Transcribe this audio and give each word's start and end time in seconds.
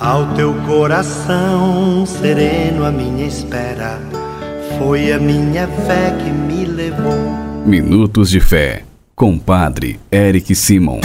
Ao 0.00 0.26
teu 0.34 0.52
coração 0.66 2.04
sereno, 2.04 2.84
a 2.84 2.90
minha 2.90 3.24
espera 3.24 4.00
foi 4.76 5.12
a 5.12 5.20
minha 5.20 5.68
fé 5.68 6.10
que 6.18 6.30
me 6.30 6.64
levou. 6.64 7.14
Minutos 7.64 8.28
de 8.28 8.40
Fé, 8.40 8.82
com 9.14 9.38
Padre 9.38 10.00
Eric 10.10 10.52
Simon. 10.52 10.98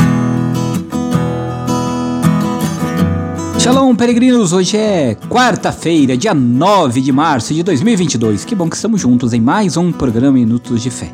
Shalom, 3.59 3.95
peregrinos! 3.95 4.53
Hoje 4.53 4.75
é 4.75 5.15
quarta-feira, 5.29 6.17
dia 6.17 6.33
9 6.33 6.99
de 6.99 7.11
março 7.11 7.53
de 7.53 7.61
2022. 7.61 8.43
Que 8.43 8.55
bom 8.55 8.67
que 8.67 8.75
estamos 8.75 8.99
juntos 8.99 9.33
em 9.33 9.39
mais 9.39 9.77
um 9.77 9.91
programa 9.91 10.31
Minutos 10.31 10.81
de 10.81 10.89
Fé. 10.89 11.13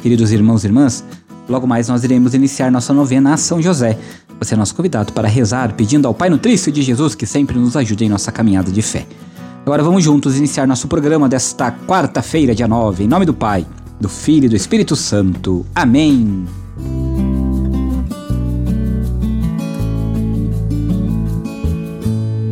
Queridos 0.00 0.30
irmãos 0.30 0.62
e 0.62 0.68
irmãs, 0.68 1.04
logo 1.48 1.66
mais 1.66 1.88
nós 1.88 2.04
iremos 2.04 2.34
iniciar 2.34 2.70
nossa 2.70 2.94
novena 2.94 3.34
a 3.34 3.36
São 3.36 3.60
José. 3.60 3.98
Você 4.38 4.54
é 4.54 4.56
nosso 4.56 4.74
convidado 4.74 5.12
para 5.12 5.26
rezar, 5.26 5.72
pedindo 5.72 6.06
ao 6.06 6.12
Pai 6.12 6.28
Nutrício 6.28 6.70
de 6.70 6.82
Jesus 6.82 7.14
que 7.14 7.26
sempre 7.26 7.58
nos 7.58 7.74
ajude 7.74 8.04
em 8.04 8.08
nossa 8.08 8.30
caminhada 8.30 8.70
de 8.70 8.82
fé. 8.82 9.06
Agora 9.64 9.82
vamos 9.82 10.04
juntos 10.04 10.36
iniciar 10.36 10.66
nosso 10.66 10.86
programa 10.86 11.28
desta 11.28 11.72
quarta-feira, 11.72 12.54
dia 12.54 12.68
9, 12.68 13.04
em 13.04 13.08
nome 13.08 13.24
do 13.24 13.32
Pai, 13.32 13.66
do 13.98 14.08
Filho 14.08 14.44
e 14.44 14.48
do 14.48 14.54
Espírito 14.54 14.94
Santo. 14.94 15.64
Amém. 15.74 16.44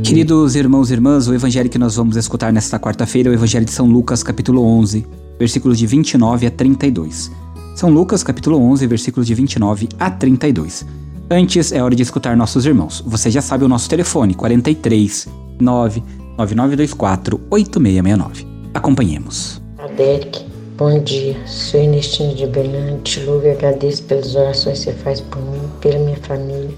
Queridos 0.03 0.57
irmãos 0.57 0.91
e 0.91 0.95
irmãs, 0.95 1.29
o 1.29 1.35
evangelho 1.35 1.69
que 1.69 1.79
nós 1.79 1.97
vamos 1.97 2.17
escutar 2.17 2.53
nesta 2.53 2.79
quarta-feira 2.81 3.29
é 3.29 3.33
o 3.33 3.35
evangelho 3.35 3.67
de 3.67 3.73
São 3.73 3.87
Lucas, 3.87 4.23
capítulo 4.23 4.65
11, 4.65 5.07
versículos 5.39 5.79
de 5.79 5.87
29 5.87 6.47
a 6.47 6.51
32. 6.51 7.31
São 7.75 7.91
Lucas, 7.91 8.23
capítulo 8.23 8.59
11, 8.59 8.87
versículos 8.87 9.27
de 9.27 9.35
29 9.35 9.89
a 9.99 10.11
32. 10.11 11.04
Antes 11.31 11.73
é 11.73 11.83
hora 11.83 11.95
de 11.95 12.03
escutar 12.03 12.37
nossos 12.37 12.67
irmãos. 12.67 13.03
Você 13.07 13.31
já 13.31 13.41
sabe 13.41 13.65
o 13.65 13.69
nosso 13.69 13.89
telefone 13.89 14.35
43 14.35 15.27
99924 15.59 17.41
8669. 17.51 18.47
Acompanhemos. 18.75 19.63
Aderic, 19.79 20.45
bom 20.77 21.03
dia. 21.03 21.35
Sou 21.47 21.81
Ernestina 21.81 22.35
de 22.35 22.47
Belândia. 22.47 22.99
Te 23.05 23.21
louvo 23.21 23.47
e 23.47 23.53
agradeço 23.53 24.03
pelas 24.03 24.35
orações 24.35 24.79
que 24.81 24.85
você 24.85 24.93
faz 24.93 25.21
por 25.23 25.41
mim, 25.41 25.63
pela 25.81 25.99
minha 25.99 26.19
família, 26.19 26.77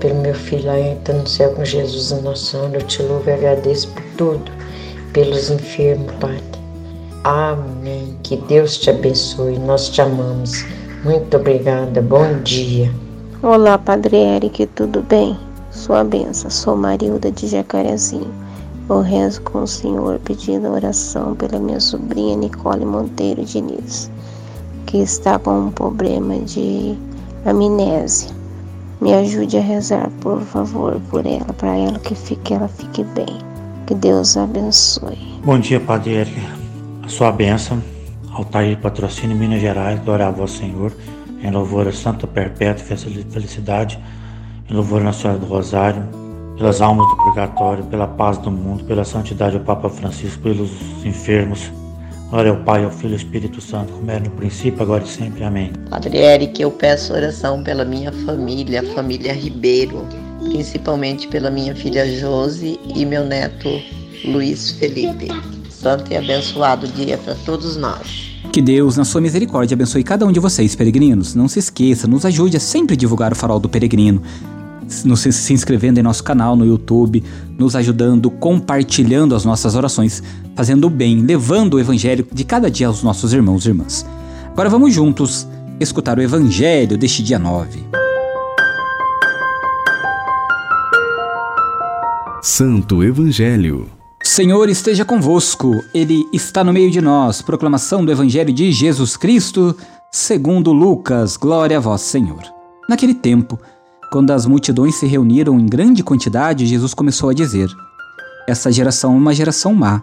pelo 0.00 0.20
meu 0.22 0.34
filho 0.34 0.66
lá 0.66 0.78
está 0.80 1.12
no 1.12 1.26
céu 1.26 1.52
com 1.52 1.64
Jesus 1.64 2.12
a 2.12 2.20
nossa 2.20 2.58
hora. 2.58 2.78
Eu 2.78 2.82
te 2.82 3.00
louvo 3.02 3.30
e 3.30 3.32
agradeço 3.32 3.88
por 3.88 4.02
tudo, 4.16 4.50
pelos 5.12 5.50
enfermos, 5.50 6.12
Pai. 6.18 6.40
Amém. 7.22 8.16
Que 8.24 8.36
Deus 8.36 8.76
te 8.78 8.90
abençoe. 8.90 9.56
Nós 9.58 9.88
te 9.88 10.00
amamos. 10.00 10.64
Muito 11.04 11.36
obrigada. 11.36 12.02
Bom 12.02 12.42
dia. 12.42 12.90
Olá, 13.40 13.78
Padre 13.78 14.16
Eric, 14.16 14.66
tudo 14.74 15.00
bem? 15.00 15.38
Sua 15.70 16.02
benção, 16.02 16.50
sou 16.50 16.74
Marilda 16.74 17.30
de 17.30 17.46
Jacarezinho. 17.46 18.34
Eu 18.90 19.00
rezo 19.00 19.40
com 19.42 19.62
o 19.62 19.66
Senhor 19.66 20.18
pedindo 20.24 20.68
oração 20.68 21.36
pela 21.36 21.60
minha 21.60 21.78
sobrinha 21.78 22.36
Nicole 22.36 22.84
Monteiro 22.84 23.44
Diniz, 23.44 24.10
que 24.86 24.98
está 24.98 25.38
com 25.38 25.56
um 25.56 25.70
problema 25.70 26.36
de 26.40 26.96
amnésia. 27.46 28.28
Me 29.00 29.14
ajude 29.14 29.56
a 29.56 29.60
rezar, 29.60 30.10
por 30.20 30.40
favor, 30.40 31.00
por 31.08 31.24
ela, 31.24 31.52
para 31.56 31.76
ela 31.76 31.98
que, 32.00 32.16
fique, 32.16 32.42
que 32.42 32.54
ela 32.54 32.66
fique 32.66 33.04
bem. 33.04 33.38
Que 33.86 33.94
Deus 33.94 34.36
abençoe. 34.36 35.16
Bom 35.44 35.60
dia, 35.60 35.78
Padre 35.78 36.14
Eric. 36.14 36.42
A 37.04 37.08
sua 37.08 37.30
bênção, 37.30 37.80
altar 38.32 38.66
de 38.66 38.74
patrocínio 38.74 39.36
Minas 39.36 39.60
Gerais, 39.60 40.02
glória 40.02 40.26
a 40.26 40.30
vós, 40.32 40.50
Senhor 40.50 40.92
em 41.42 41.50
louvor 41.50 41.86
a 41.88 41.92
Santa 41.92 42.26
Perpétua 42.26 42.96
Felicidade, 43.30 43.98
em 44.68 44.74
louvor 44.74 45.00
Nossa 45.00 45.22
Senhora 45.22 45.38
do 45.38 45.46
Rosário, 45.46 46.02
pelas 46.56 46.80
almas 46.80 47.08
do 47.08 47.16
purgatório, 47.16 47.84
pela 47.84 48.06
paz 48.06 48.36
do 48.38 48.50
mundo, 48.50 48.84
pela 48.84 49.04
santidade 49.04 49.56
do 49.56 49.64
Papa 49.64 49.88
Francisco, 49.88 50.42
pelos 50.42 50.70
enfermos. 51.04 51.70
Glória 52.30 52.50
ao 52.50 52.58
Pai, 52.58 52.84
ao 52.84 52.90
Filho 52.90 53.12
e 53.12 53.14
ao 53.14 53.18
Espírito 53.18 53.60
Santo, 53.60 53.92
como 53.92 54.10
era 54.10 54.20
no 54.20 54.30
princípio, 54.30 54.82
agora 54.82 55.02
e 55.02 55.08
sempre. 55.08 55.44
Amém. 55.44 55.72
Padre 55.88 56.18
Eric, 56.18 56.60
eu 56.60 56.70
peço 56.70 57.14
oração 57.14 57.62
pela 57.62 57.86
minha 57.86 58.12
família, 58.12 58.80
a 58.80 58.94
família 58.94 59.32
Ribeiro, 59.32 60.04
principalmente 60.40 61.26
pela 61.28 61.50
minha 61.50 61.74
filha 61.74 62.06
Josi 62.18 62.78
e 62.94 63.06
meu 63.06 63.24
neto 63.24 63.68
Luiz 64.26 64.72
Felipe. 64.72 65.28
Santo 65.70 66.12
e 66.12 66.16
abençoado 66.16 66.86
dia 66.88 67.16
para 67.16 67.34
todos 67.46 67.76
nós. 67.76 68.27
Que 68.52 68.62
Deus, 68.62 68.96
na 68.96 69.04
sua 69.04 69.20
misericórdia, 69.20 69.74
abençoe 69.74 70.02
cada 70.02 70.26
um 70.26 70.32
de 70.32 70.40
vocês, 70.40 70.74
peregrinos. 70.74 71.34
Não 71.34 71.46
se 71.46 71.58
esqueça, 71.58 72.08
nos 72.08 72.24
ajude 72.24 72.56
a 72.56 72.60
sempre 72.60 72.96
divulgar 72.96 73.32
o 73.32 73.36
farol 73.36 73.60
do 73.60 73.68
peregrino. 73.68 74.22
Nos, 75.04 75.20
se 75.20 75.52
inscrevendo 75.52 76.00
em 76.00 76.02
nosso 76.02 76.24
canal 76.24 76.56
no 76.56 76.64
YouTube, 76.64 77.22
nos 77.58 77.76
ajudando, 77.76 78.30
compartilhando 78.30 79.34
as 79.34 79.44
nossas 79.44 79.74
orações, 79.74 80.22
fazendo 80.56 80.86
o 80.86 80.90
bem, 80.90 81.20
levando 81.20 81.74
o 81.74 81.80
evangelho 81.80 82.26
de 82.32 82.42
cada 82.42 82.70
dia 82.70 82.86
aos 82.86 83.02
nossos 83.02 83.34
irmãos 83.34 83.66
e 83.66 83.68
irmãs. 83.68 84.06
Agora 84.50 84.70
vamos 84.70 84.94
juntos 84.94 85.46
escutar 85.78 86.18
o 86.18 86.22
evangelho 86.22 86.96
deste 86.96 87.22
dia 87.22 87.38
9. 87.38 87.80
Santo 92.42 93.04
Evangelho 93.04 93.97
Senhor 94.28 94.68
esteja 94.68 95.06
convosco, 95.06 95.82
Ele 95.94 96.28
está 96.34 96.62
no 96.62 96.70
meio 96.70 96.90
de 96.90 97.00
nós. 97.00 97.40
Proclamação 97.40 98.04
do 98.04 98.12
Evangelho 98.12 98.52
de 98.52 98.70
Jesus 98.70 99.16
Cristo, 99.16 99.74
segundo 100.12 100.70
Lucas. 100.70 101.38
Glória 101.38 101.78
a 101.78 101.80
vós, 101.80 102.02
Senhor. 102.02 102.42
Naquele 102.86 103.14
tempo, 103.14 103.58
quando 104.12 104.30
as 104.30 104.44
multidões 104.44 104.96
se 104.96 105.06
reuniram 105.06 105.58
em 105.58 105.64
grande 105.64 106.04
quantidade, 106.04 106.66
Jesus 106.66 106.92
começou 106.92 107.30
a 107.30 107.34
dizer: 107.34 107.70
Essa 108.46 108.70
geração 108.70 109.14
é 109.14 109.16
uma 109.16 109.32
geração 109.32 109.74
má. 109.74 110.02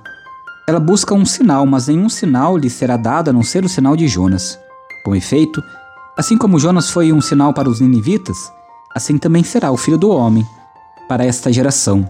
Ela 0.68 0.80
busca 0.80 1.14
um 1.14 1.24
sinal, 1.24 1.64
mas 1.68 1.88
nenhum 1.88 2.10
sinal 2.10 2.58
lhe 2.58 2.70
será 2.70 2.98
dado 2.98 3.30
a 3.30 3.34
não 3.34 3.44
ser 3.44 3.64
o 3.64 3.70
sinal 3.70 3.96
de 3.96 4.08
Jonas. 4.08 4.58
Com 5.06 5.16
efeito, 5.16 5.64
assim 6.18 6.36
como 6.36 6.60
Jonas 6.60 6.90
foi 6.90 7.14
um 7.14 7.22
sinal 7.22 7.54
para 7.54 7.70
os 7.70 7.80
ninivitas, 7.80 8.52
assim 8.94 9.20
também 9.20 9.44
será 9.44 9.72
o 9.72 9.78
filho 9.78 10.00
do 10.00 10.10
homem 10.10 10.44
para 11.08 11.24
esta 11.24 11.54
geração. 11.54 12.10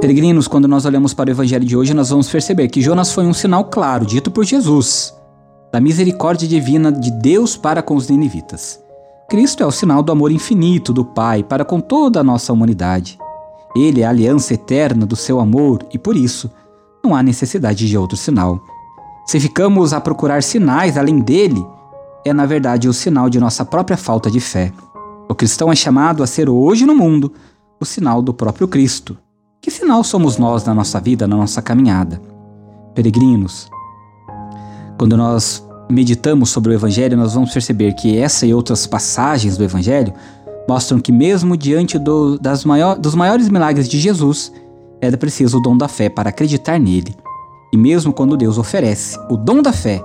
Peregrinos, 0.00 0.46
quando 0.46 0.68
nós 0.68 0.84
olhamos 0.84 1.14
para 1.14 1.30
o 1.30 1.32
evangelho 1.32 1.64
de 1.64 1.74
hoje, 1.74 1.94
nós 1.94 2.10
vamos 2.10 2.28
perceber 2.28 2.68
que 2.68 2.82
Jonas 2.82 3.12
foi 3.12 3.26
um 3.26 3.32
sinal 3.32 3.64
claro, 3.64 4.04
dito 4.04 4.30
por 4.30 4.44
Jesus, 4.44 5.14
da 5.72 5.80
misericórdia 5.80 6.46
divina 6.46 6.92
de 6.92 7.10
Deus 7.10 7.56
para 7.56 7.82
com 7.82 7.96
os 7.96 8.08
ninivitas. 8.08 8.78
Cristo 9.28 9.62
é 9.62 9.66
o 9.66 9.70
sinal 9.70 10.02
do 10.02 10.12
amor 10.12 10.30
infinito 10.30 10.92
do 10.92 11.04
Pai 11.04 11.42
para 11.42 11.64
com 11.64 11.80
toda 11.80 12.20
a 12.20 12.24
nossa 12.24 12.52
humanidade. 12.52 13.18
Ele 13.74 14.02
é 14.02 14.04
a 14.04 14.10
aliança 14.10 14.54
eterna 14.54 15.06
do 15.06 15.16
seu 15.16 15.40
amor 15.40 15.84
e, 15.92 15.98
por 15.98 16.14
isso, 16.14 16.50
não 17.02 17.14
há 17.14 17.22
necessidade 17.22 17.88
de 17.88 17.96
outro 17.96 18.18
sinal. 18.18 18.60
Se 19.26 19.40
ficamos 19.40 19.92
a 19.94 20.00
procurar 20.00 20.42
sinais 20.42 20.98
além 20.98 21.20
dele, 21.20 21.66
é 22.24 22.32
na 22.32 22.44
verdade 22.44 22.86
o 22.88 22.92
sinal 22.92 23.30
de 23.30 23.40
nossa 23.40 23.64
própria 23.64 23.96
falta 23.96 24.30
de 24.30 24.40
fé. 24.40 24.72
O 25.28 25.34
cristão 25.34 25.72
é 25.72 25.76
chamado 25.76 26.22
a 26.22 26.26
ser 26.26 26.48
hoje 26.48 26.84
no 26.84 26.94
mundo 26.94 27.32
o 27.80 27.84
sinal 27.84 28.20
do 28.20 28.32
próprio 28.32 28.68
Cristo. 28.68 29.16
Que 29.66 29.70
sinal 29.72 30.04
somos 30.04 30.38
nós 30.38 30.64
na 30.64 30.72
nossa 30.72 31.00
vida, 31.00 31.26
na 31.26 31.36
nossa 31.36 31.60
caminhada? 31.60 32.22
Peregrinos, 32.94 33.68
quando 34.96 35.16
nós 35.16 35.66
meditamos 35.90 36.50
sobre 36.50 36.70
o 36.70 36.74
Evangelho, 36.74 37.16
nós 37.16 37.34
vamos 37.34 37.52
perceber 37.52 37.92
que 37.94 38.16
essa 38.16 38.46
e 38.46 38.54
outras 38.54 38.86
passagens 38.86 39.56
do 39.56 39.64
Evangelho 39.64 40.12
mostram 40.68 41.00
que, 41.00 41.10
mesmo 41.10 41.56
diante 41.56 41.98
do, 41.98 42.38
das 42.38 42.64
maior, 42.64 42.96
dos 42.96 43.16
maiores 43.16 43.48
milagres 43.48 43.88
de 43.88 43.98
Jesus, 43.98 44.52
era 45.00 45.16
preciso 45.16 45.58
o 45.58 45.60
dom 45.60 45.76
da 45.76 45.88
fé 45.88 46.08
para 46.08 46.28
acreditar 46.28 46.78
nele. 46.78 47.16
E 47.72 47.76
mesmo 47.76 48.12
quando 48.12 48.36
Deus 48.36 48.58
oferece 48.58 49.18
o 49.28 49.36
dom 49.36 49.60
da 49.62 49.72
fé, 49.72 50.00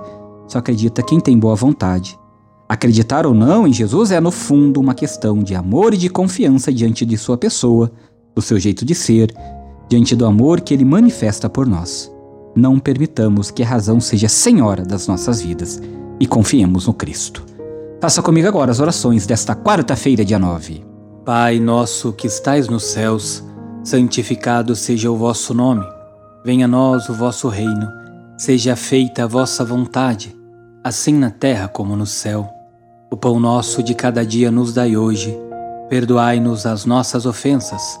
só 0.48 0.58
acredita 0.58 1.04
quem 1.04 1.20
tem 1.20 1.38
boa 1.38 1.54
vontade. 1.54 2.18
Acreditar 2.68 3.28
ou 3.28 3.32
não 3.32 3.64
em 3.64 3.72
Jesus 3.72 4.10
é, 4.10 4.18
no 4.18 4.32
fundo, 4.32 4.80
uma 4.80 4.92
questão 4.92 5.38
de 5.38 5.54
amor 5.54 5.94
e 5.94 5.98
de 5.98 6.08
confiança 6.08 6.72
diante 6.72 7.06
de 7.06 7.16
sua 7.16 7.38
pessoa, 7.38 7.92
do 8.34 8.42
seu 8.42 8.58
jeito 8.58 8.84
de 8.84 8.94
ser, 8.94 9.34
diante 9.88 10.16
do 10.16 10.26
amor 10.26 10.60
que 10.60 10.72
ele 10.72 10.84
manifesta 10.84 11.48
por 11.48 11.66
nós. 11.66 12.10
Não 12.54 12.78
permitamos 12.78 13.50
que 13.50 13.62
a 13.62 13.66
razão 13.66 14.00
seja 14.00 14.28
senhora 14.28 14.84
das 14.84 15.06
nossas 15.06 15.40
vidas 15.40 15.80
e 16.20 16.26
confiemos 16.26 16.86
no 16.86 16.94
Cristo. 16.94 17.44
Faça 18.00 18.22
comigo 18.22 18.48
agora 18.48 18.70
as 18.70 18.80
orações 18.80 19.26
desta 19.26 19.54
quarta-feira, 19.54 20.24
dia 20.24 20.38
9. 20.38 20.84
Pai 21.24 21.60
nosso 21.60 22.12
que 22.12 22.26
estais 22.26 22.68
nos 22.68 22.84
céus, 22.84 23.44
santificado 23.84 24.74
seja 24.74 25.10
o 25.10 25.16
vosso 25.16 25.54
nome. 25.54 25.86
Venha 26.44 26.64
a 26.64 26.68
nós 26.68 27.08
o 27.08 27.14
vosso 27.14 27.48
reino. 27.48 27.88
Seja 28.36 28.74
feita 28.74 29.22
a 29.22 29.26
vossa 29.26 29.64
vontade, 29.64 30.36
assim 30.82 31.14
na 31.14 31.30
terra 31.30 31.68
como 31.68 31.94
no 31.94 32.06
céu. 32.06 32.48
O 33.08 33.16
pão 33.16 33.38
nosso 33.38 33.82
de 33.82 33.94
cada 33.94 34.26
dia 34.26 34.50
nos 34.50 34.74
dai 34.74 34.96
hoje. 34.96 35.38
Perdoai-nos 35.88 36.66
as 36.66 36.84
nossas 36.84 37.24
ofensas, 37.24 38.00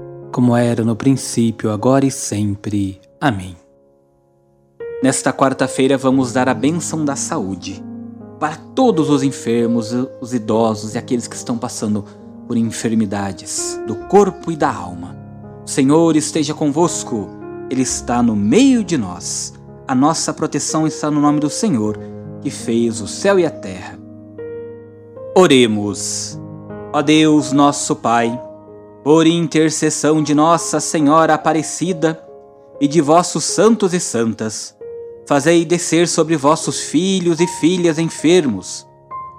como 0.31 0.55
era 0.55 0.83
no 0.83 0.95
princípio, 0.95 1.71
agora 1.71 2.05
e 2.05 2.11
sempre. 2.11 2.99
Amém. 3.19 3.55
Nesta 5.03 5.33
quarta-feira 5.33 5.97
vamos 5.97 6.31
dar 6.31 6.47
a 6.47 6.53
bênção 6.53 7.03
da 7.03 7.15
saúde 7.15 7.83
para 8.39 8.55
todos 8.55 9.09
os 9.09 9.21
enfermos, 9.21 9.91
os 10.19 10.33
idosos 10.33 10.95
e 10.95 10.97
aqueles 10.97 11.27
que 11.27 11.35
estão 11.35 11.57
passando 11.57 12.05
por 12.47 12.57
enfermidades 12.57 13.79
do 13.85 13.95
corpo 14.07 14.51
e 14.51 14.55
da 14.55 14.73
alma. 14.73 15.15
O 15.65 15.69
Senhor 15.69 16.15
esteja 16.15 16.53
convosco, 16.53 17.29
Ele 17.69 17.81
está 17.81 18.23
no 18.23 18.35
meio 18.35 18.83
de 18.83 18.97
nós. 18.97 19.53
A 19.87 19.93
nossa 19.93 20.33
proteção 20.33 20.87
está 20.87 21.11
no 21.11 21.19
nome 21.19 21.39
do 21.39 21.49
Senhor, 21.49 21.99
que 22.41 22.49
fez 22.49 23.01
o 23.01 23.07
céu 23.07 23.37
e 23.37 23.45
a 23.45 23.51
terra. 23.51 23.99
Oremos. 25.35 26.39
Ó 26.93 27.01
Deus, 27.01 27.51
nosso 27.51 27.95
Pai, 27.95 28.39
por 29.03 29.25
intercessão 29.25 30.21
de 30.21 30.35
Nossa 30.35 30.79
Senhora 30.79 31.33
Aparecida 31.33 32.23
e 32.79 32.87
de 32.87 33.01
vossos 33.01 33.43
santos 33.43 33.93
e 33.93 33.99
santas, 33.99 34.75
fazei 35.27 35.65
descer 35.65 36.07
sobre 36.07 36.37
vossos 36.37 36.81
filhos 36.81 37.39
e 37.39 37.47
filhas 37.47 37.97
enfermos, 37.97 38.87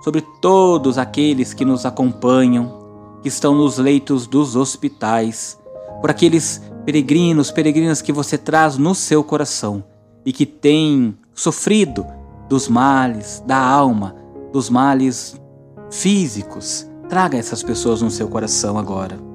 sobre 0.03 0.20
todos 0.41 0.99
aqueles 0.99 1.55
que 1.55 1.64
nos 1.64 1.87
acompanham, 1.87 3.19
que 3.23 3.29
estão 3.29 3.55
nos 3.55 3.79
leitos 3.79 4.26
dos 4.26 4.56
hospitais, 4.56 5.59
por 6.00 6.11
aqueles 6.11 6.61
peregrinos, 6.85 7.53
peregrinas 7.53 8.03
que 8.03 8.12
você 8.12 8.37
traz 8.37 8.76
no 8.76 8.97
seu 8.97 9.23
coração 9.23 9.85
e 10.26 10.32
que 10.32 10.44
têm 10.44 11.17
sofrido 11.32 12.05
dos 12.49 12.67
males 12.69 13.41
da 13.47 13.58
alma, 13.58 14.17
dos 14.53 14.69
males 14.69 15.41
físicos. 15.88 16.88
Traga 17.08 17.38
essas 17.38 17.62
pessoas 17.62 18.03
no 18.03 18.11
seu 18.11 18.26
coração 18.26 18.76
agora. 18.76 19.31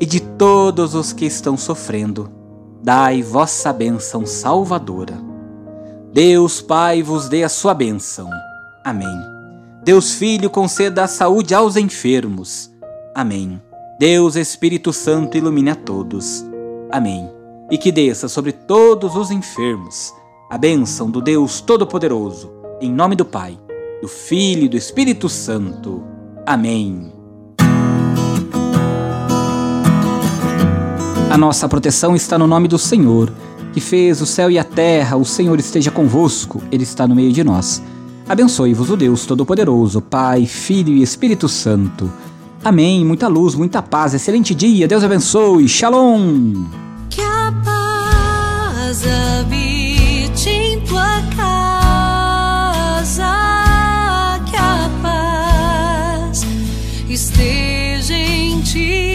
E 0.00 0.06
de 0.06 0.18
todos 0.18 0.94
os 0.94 1.12
que 1.12 1.26
estão 1.26 1.58
sofrendo, 1.58 2.30
dai 2.82 3.22
vossa 3.22 3.70
bênção 3.70 4.24
salvadora. 4.24 5.20
Deus 6.10 6.62
Pai 6.62 7.02
vos 7.02 7.28
dê 7.28 7.44
a 7.44 7.48
sua 7.50 7.74
bênção. 7.74 8.28
Amém. 8.82 9.06
Deus 9.84 10.14
Filho 10.14 10.48
conceda 10.48 11.04
a 11.04 11.06
saúde 11.06 11.54
aos 11.54 11.76
enfermos. 11.76 12.70
Amém. 13.14 13.60
Deus 13.98 14.36
Espírito 14.36 14.92
Santo 14.92 15.36
ilumine 15.36 15.70
a 15.70 15.74
todos. 15.74 16.44
Amém. 16.90 17.30
E 17.70 17.76
que 17.76 17.92
desça 17.92 18.26
sobre 18.26 18.52
todos 18.52 19.14
os 19.14 19.30
enfermos 19.30 20.12
a 20.50 20.58
bênção 20.58 21.08
do 21.08 21.20
Deus 21.20 21.60
Todo-Poderoso, 21.60 22.50
em 22.80 22.90
nome 22.90 23.14
do 23.14 23.24
Pai, 23.24 23.56
do 24.02 24.08
Filho 24.08 24.64
e 24.64 24.68
do 24.68 24.76
Espírito 24.76 25.28
Santo. 25.28 26.02
Amém. 26.44 27.19
A 31.30 31.38
nossa 31.38 31.68
proteção 31.68 32.16
está 32.16 32.36
no 32.36 32.48
nome 32.48 32.66
do 32.66 32.76
Senhor, 32.76 33.32
que 33.72 33.80
fez 33.80 34.20
o 34.20 34.26
céu 34.26 34.50
e 34.50 34.58
a 34.58 34.64
terra. 34.64 35.16
O 35.16 35.24
Senhor 35.24 35.60
esteja 35.60 35.88
convosco, 35.88 36.60
Ele 36.72 36.82
está 36.82 37.06
no 37.06 37.14
meio 37.14 37.32
de 37.32 37.44
nós. 37.44 37.80
Abençoe-vos 38.28 38.90
o 38.90 38.96
Deus 38.96 39.24
Todo-Poderoso, 39.26 40.00
Pai, 40.00 40.44
Filho 40.44 40.92
e 40.92 41.02
Espírito 41.04 41.48
Santo. 41.48 42.10
Amém. 42.64 43.04
Muita 43.04 43.28
luz, 43.28 43.54
muita 43.54 43.80
paz. 43.80 44.12
Excelente 44.12 44.56
dia. 44.56 44.88
Deus 44.88 45.04
abençoe. 45.04 45.68
Shalom. 45.68 46.64
Que 47.08 47.20
a 47.20 47.54
paz 47.64 49.04
habite 49.06 50.48
em 50.48 50.80
tua 50.80 51.22
casa. 51.36 53.22
Que 54.50 54.56
a 54.56 54.90
paz 55.00 56.44
esteja 57.08 58.14
em 58.14 58.60
ti. 58.62 59.09